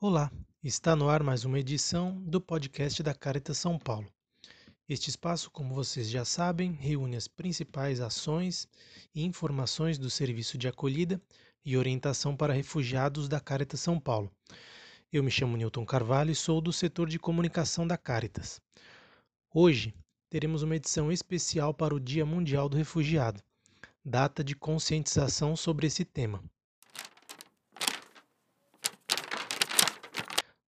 [0.00, 0.30] Olá,
[0.62, 4.06] está no ar mais uma edição do podcast da Caritas São Paulo.
[4.88, 8.68] Este espaço, como vocês já sabem, reúne as principais ações
[9.12, 11.20] e informações do serviço de acolhida
[11.64, 14.30] e orientação para refugiados da Caritas São Paulo.
[15.12, 18.60] Eu me chamo Newton Carvalho e sou do setor de comunicação da Caritas.
[19.52, 19.92] Hoje
[20.28, 23.42] teremos uma edição especial para o Dia Mundial do Refugiado,
[24.04, 26.42] data de conscientização sobre esse tema.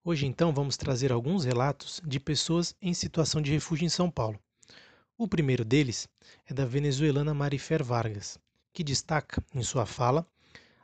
[0.05, 4.39] Hoje, então, vamos trazer alguns relatos de pessoas em situação de refúgio em São Paulo.
[5.17, 6.09] O primeiro deles
[6.45, 8.39] é da venezuelana Marifer Vargas,
[8.73, 10.27] que destaca, em sua fala,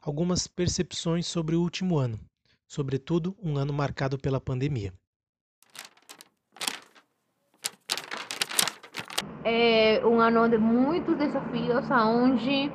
[0.00, 2.18] algumas percepções sobre o último ano,
[2.66, 4.94] sobretudo um ano marcado pela pandemia.
[9.50, 12.70] É um ano de muitos desafios, onde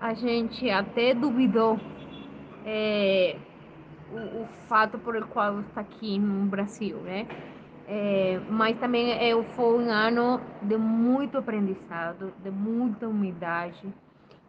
[0.00, 1.78] a gente até duvidou
[2.64, 3.36] é,
[4.12, 7.28] o, o, fato por el qual está aqui no Brasil, né?
[7.86, 13.86] É, mas também é, foi um ano de muito aprendizado, de muita humildade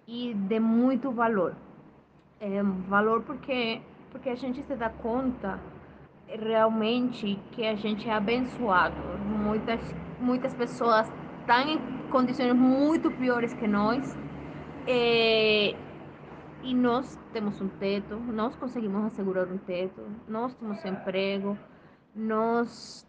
[0.08, 1.53] e de muito valor.
[2.42, 5.59] É, valor porque porque a gente se dá conta
[6.28, 8.95] realmente que a gente é abençoado.
[9.28, 9.80] Muitas
[10.20, 11.08] muitas pessoas
[11.48, 14.16] estão em condições muito piores que nós.
[14.86, 15.73] É,
[16.62, 21.58] e nós temos um teto, nós conseguimos assegurar um teto, nós temos emprego,
[22.14, 23.08] nós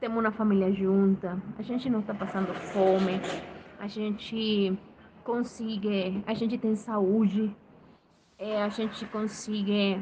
[0.00, 3.20] temos uma família junta, a gente não está passando fome,
[3.78, 4.76] a gente
[5.22, 7.54] consegue, a gente tem saúde,
[8.38, 10.00] é, a gente consegue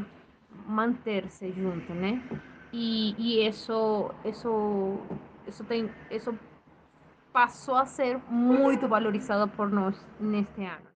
[0.67, 2.23] manter-se junto, né?
[2.73, 4.99] E, e isso, isso,
[5.47, 6.33] isso tem, isso
[7.39, 10.89] passou a ser muito valorizado por nós neste ano.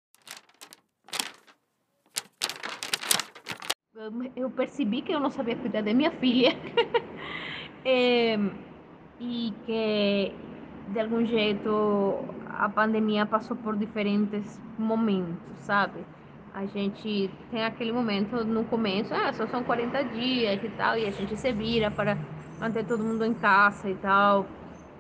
[4.34, 6.56] eu percebi que eu não sabia cuidar da minha filha
[7.84, 8.38] é,
[9.20, 10.34] e que
[10.88, 16.00] de algum jeito a pandemia passou por diferentes momentos, sabe?
[16.54, 21.04] A gente tem aquele momento no começo, ah, só são 40 dias e tal, e
[21.04, 22.16] a gente se vira para
[22.58, 24.46] manter todo mundo em casa e tal,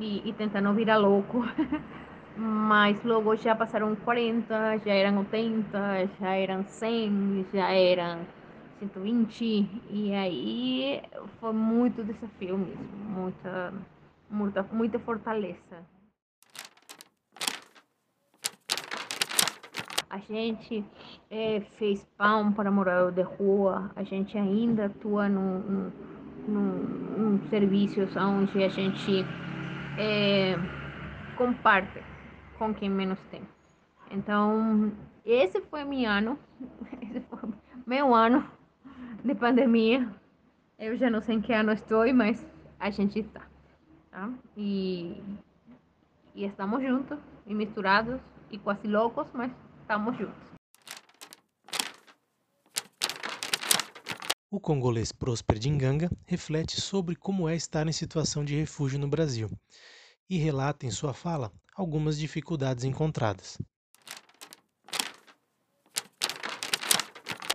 [0.00, 1.44] e, e tentar não virar louco.
[2.36, 8.20] Mas logo já passaram 40, já eram 80, já eram 100, já eram
[8.78, 11.02] 120 e aí
[11.38, 13.74] foi muito desafio mesmo, muita,
[14.30, 15.84] muita, muita fortaleza.
[20.08, 20.84] A gente
[21.30, 25.92] é, fez pão para morador de rua, a gente ainda atua num, num,
[26.48, 26.72] num,
[27.18, 29.24] num serviço onde a gente
[29.98, 30.56] é,
[31.36, 32.02] comparte
[32.58, 33.42] com quem menos tem.
[34.10, 34.92] Então,
[35.24, 36.38] esse foi meu ano,
[37.02, 37.48] esse foi
[37.86, 38.44] meu ano
[39.24, 40.08] de pandemia.
[40.78, 42.44] Eu já não sei em que ano estou, mas
[42.78, 43.42] a gente está.
[44.10, 44.30] Tá?
[44.56, 45.22] E,
[46.34, 48.20] e estamos juntos e misturados
[48.50, 49.52] e quase loucos, mas
[49.82, 50.59] estamos juntos.
[54.52, 59.48] O congolês Prosper Dinganga reflete sobre como é estar em situação de refúgio no Brasil
[60.28, 63.58] e relata em sua fala algumas dificuldades encontradas.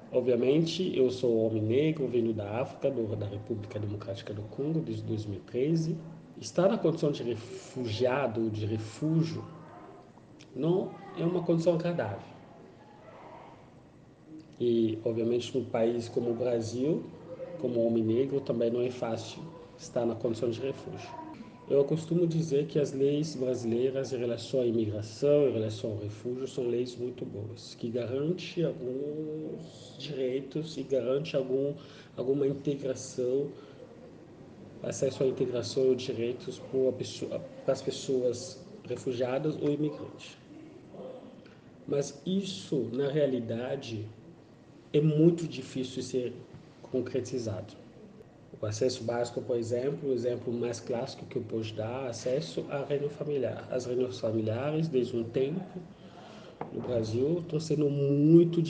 [0.10, 5.04] Obviamente, eu sou homem negro, venho da África, do, da República Democrática do Congo, desde
[5.04, 5.98] 2013.
[6.40, 9.44] Estar na condição de refugiado, de refúgio,
[10.56, 12.35] não é uma condição agradável.
[14.60, 17.04] E, obviamente, num país como o Brasil,
[17.60, 19.42] como homem negro, também não é fácil
[19.78, 21.10] estar na condição de refúgio.
[21.68, 26.48] Eu costumo dizer que as leis brasileiras em relação à imigração, em relação ao refúgio,
[26.48, 31.74] são leis muito boas, que garantem alguns direitos e garante algum,
[32.16, 33.48] alguma integração,
[34.84, 36.62] acesso à integração e direitos
[37.64, 40.38] para as pessoas refugiadas ou imigrantes.
[41.88, 44.06] Mas isso, na realidade,
[44.96, 46.34] é muito difícil ser
[46.82, 47.74] concretizado.
[48.62, 52.86] O acesso básico, por exemplo, o exemplo mais clássico que eu posso dar, acesso à
[52.86, 53.68] reunião familiar.
[53.70, 55.62] As reuniões familiares, desde um tempo,
[56.72, 58.64] no Brasil, estão sendo muito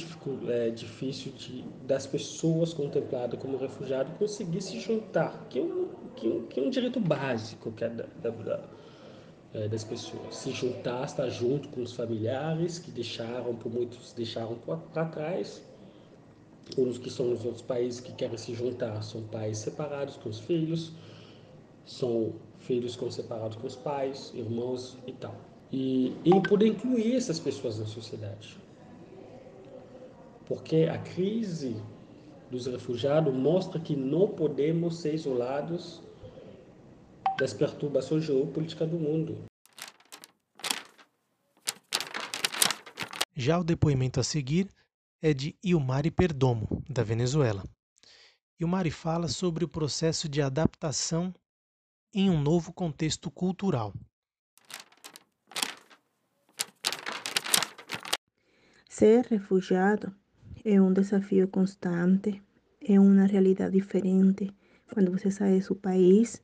[0.49, 6.27] é, difícil de, das pessoas contempladas como refugiado conseguir se juntar, que é um, que,
[6.27, 8.63] é que é um direito básico que é da, da,
[9.53, 10.35] é, das pessoas.
[10.35, 15.63] Se juntar, estar junto com os familiares que deixaram, por muitos deixaram para trás,
[16.77, 20.39] os que são nos outros países que querem se juntar são pais separados com os
[20.39, 20.91] filhos,
[21.85, 25.35] são filhos com separados com os pais, irmãos e tal.
[25.71, 28.57] E, e poder incluir essas pessoas na sociedade.
[30.45, 31.75] porque a crise
[32.51, 36.01] dos refugiados mostra que não podemos ser isolados
[37.39, 39.43] das perturbações geopolíticas do mundo.
[43.35, 44.69] Já o depoimento a seguir
[45.27, 47.63] é de Ilmari Perdomo, da Venezuela.
[48.59, 51.33] Ilmari fala sobre o processo de adaptação
[52.13, 53.91] em um novo contexto cultural.
[58.87, 60.15] Ser refugiado
[60.63, 62.39] é um desafio constante,
[62.79, 64.53] é uma realidade diferente.
[64.93, 66.39] Quando você sai do seu país,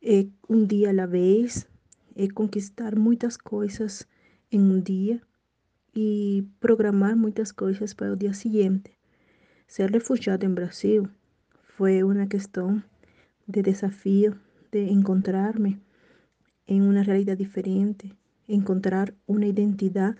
[0.00, 1.66] é um dia à vez,
[2.14, 4.06] é conquistar muitas coisas
[4.52, 5.20] em um dia
[5.94, 8.90] e programar muitas coisas para o dia seguinte.
[9.66, 11.08] Ser refugiado em Brasil
[11.76, 12.82] foi uma questão
[13.46, 14.38] de desafio,
[14.70, 15.80] de encontrar-me
[16.66, 18.12] em uma realidade diferente,
[18.48, 20.16] encontrar uma identidade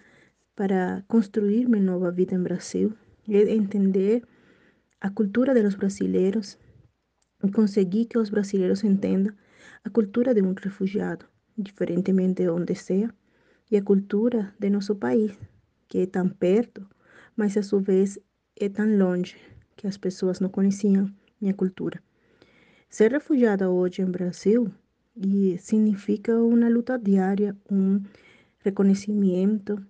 [0.54, 2.94] para construir minha nova vida em Brasil,
[3.26, 4.22] entender
[5.00, 6.58] a cultura dos brasileiros
[7.42, 9.34] e conseguir que os brasileiros entendam
[9.84, 11.26] a cultura de um refugiado,
[11.56, 13.12] diferentemente de onde seja,
[13.70, 15.32] e a cultura de nosso país,
[15.92, 16.88] que é tão perto,
[17.36, 18.18] mas a sua vez
[18.58, 19.36] é tão longe
[19.76, 22.02] que as pessoas não conheciam minha cultura.
[22.88, 24.72] Ser refugiada hoje em Brasil
[25.14, 28.00] e significa uma luta diária, um
[28.60, 29.86] reconhecimento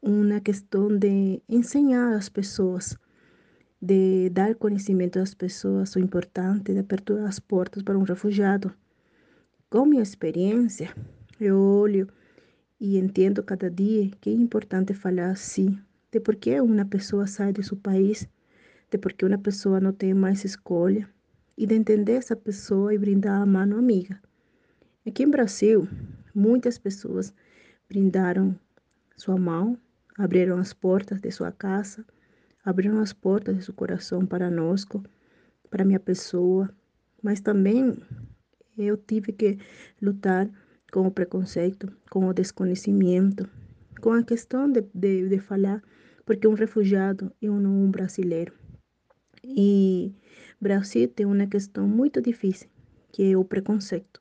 [0.00, 2.96] uma questão de ensinar às pessoas,
[3.82, 8.72] de dar conhecimento às pessoas o importante de apertar as portas para um refugiado.
[9.68, 10.88] Com minha experiência,
[11.38, 12.08] eu olho
[12.80, 15.78] e entendo cada dia que é importante falar sim,
[16.10, 18.28] de por que uma pessoa sai de seu país,
[18.90, 21.08] de por que uma pessoa não tem mais escolha,
[21.56, 24.20] e de entender essa pessoa e brindar a mão amiga.
[25.06, 25.88] Aqui em Brasil,
[26.34, 27.34] muitas pessoas
[27.88, 28.54] brindaram
[29.16, 29.76] sua mão
[30.18, 32.04] abriram as portas de sua casa,
[32.64, 34.84] abriram as portas de seu coração para nós,
[35.70, 36.68] para minha pessoa,
[37.22, 37.96] mas também
[38.76, 39.58] eu tive que
[40.02, 40.50] lutar
[40.92, 43.48] com o preconceito, com o desconhecimento,
[44.00, 45.82] com a questão de, de, de falar,
[46.24, 48.52] porque um refugiado é um, um brasileiro.
[49.42, 50.12] E
[50.60, 52.68] Brasil tem uma questão muito difícil,
[53.12, 54.20] que é o preconceito.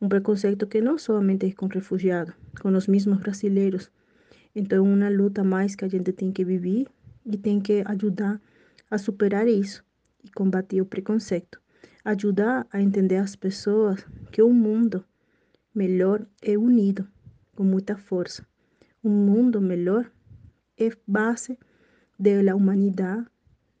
[0.00, 3.90] Um preconceito que não somente é com refugiados, com os mesmos brasileiros,
[4.54, 6.86] então, é uma luta mais que a gente tem que viver
[7.24, 8.40] e tem que ajudar
[8.90, 9.84] a superar isso
[10.24, 11.60] e combater o preconceito.
[12.04, 15.04] Ajudar a entender as pessoas que um mundo
[15.78, 17.08] melhor é unido,
[17.54, 18.44] com muita força.
[19.02, 20.10] Um mundo melhor
[20.76, 21.56] é base
[22.18, 23.24] da humanidade,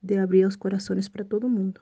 [0.00, 1.80] de abrir os corações para todo mundo.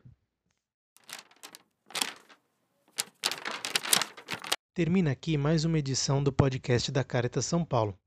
[4.72, 7.98] Termina aqui mais uma edição do podcast da Caritas São Paulo.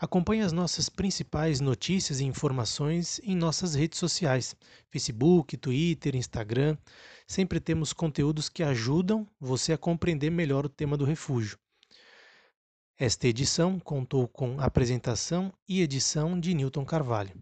[0.00, 4.56] Acompanhe as nossas principais notícias e informações em nossas redes sociais:
[4.88, 6.78] Facebook, Twitter, Instagram.
[7.26, 11.58] Sempre temos conteúdos que ajudam você a compreender melhor o tema do refúgio.
[12.98, 17.36] Esta edição contou com apresentação e edição de Newton Carvalho.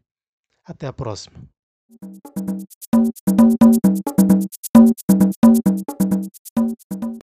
[0.65, 1.41] Até a próxima.